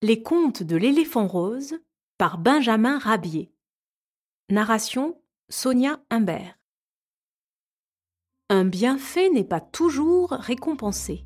[0.00, 1.74] Les contes de l'éléphant rose
[2.18, 3.52] par Benjamin Rabier.
[4.48, 6.56] Narration Sonia Humbert.
[8.48, 11.24] Un bienfait n'est pas toujours récompensé.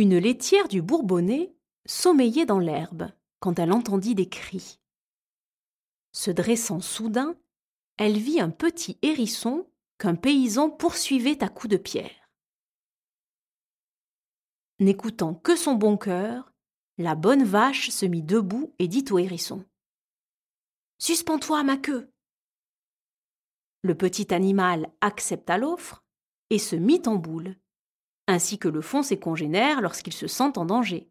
[0.00, 1.54] Une laitière du Bourbonnais
[1.84, 4.80] sommeillait dans l'herbe quand elle entendit des cris.
[6.12, 7.38] Se dressant soudain,
[7.98, 12.30] elle vit un petit hérisson qu'un paysan poursuivait à coups de pierre.
[14.78, 16.54] N'écoutant que son bon cœur,
[16.96, 19.66] la bonne vache se mit debout et dit au hérisson
[20.96, 22.10] Suspends-toi à ma queue.
[23.82, 26.02] Le petit animal accepta l'offre
[26.48, 27.54] et se mit en boule
[28.30, 31.10] ainsi que le font ses congénères lorsqu'ils se sentent en danger.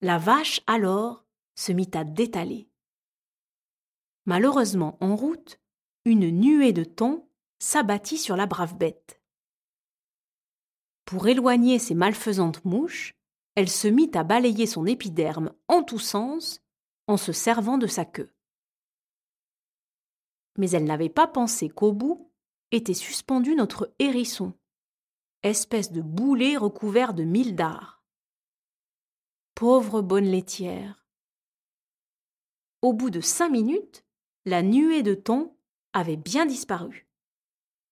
[0.00, 1.24] La vache, alors,
[1.56, 2.68] se mit à détaler.
[4.24, 5.60] Malheureusement, en route,
[6.04, 9.20] une nuée de thon s'abattit sur la brave bête.
[11.04, 13.14] Pour éloigner ces malfaisantes mouches,
[13.56, 16.60] elle se mit à balayer son épiderme en tous sens
[17.08, 18.32] en se servant de sa queue.
[20.58, 22.30] Mais elle n'avait pas pensé qu'au bout
[22.70, 24.52] était suspendu notre hérisson,
[25.42, 28.02] espèce de boulet recouvert de mille dards.
[29.54, 31.06] Pauvre bonne laitière.
[32.82, 34.04] Au bout de cinq minutes,
[34.44, 35.56] la nuée de thon
[35.92, 37.08] avait bien disparu.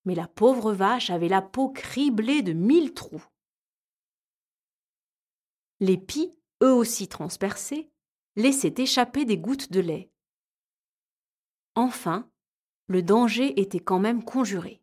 [0.05, 3.25] Mais la pauvre vache avait la peau criblée de mille trous.
[5.81, 7.91] Les pies, eux aussi transpercés,
[8.37, 10.11] laissaient échapper des gouttes de lait.
[11.75, 12.31] Enfin,
[12.87, 14.83] le danger était quand même conjuré.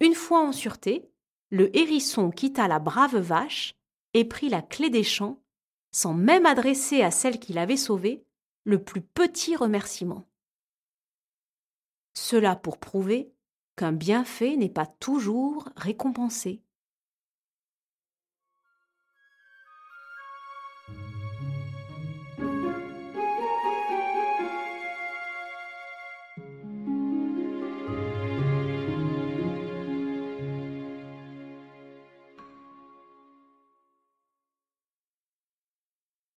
[0.00, 1.10] Une fois en sûreté,
[1.50, 3.74] le hérisson quitta la brave vache
[4.14, 5.42] et prit la clé des champs,
[5.92, 8.24] sans même adresser à celle qui l'avait sauvée
[8.64, 10.28] le plus petit remerciement.
[12.14, 13.32] Cela pour prouver
[13.76, 16.62] qu'un bienfait n'est pas toujours récompensé.